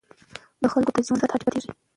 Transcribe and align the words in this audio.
د 0.61 0.63
خلکو 0.73 0.91
د 0.95 0.97
ژوند 1.07 1.21
سطحه 1.21 1.37
ټیټه 1.39 1.45
پاتې 1.47 1.55
کېږي. 1.63 1.71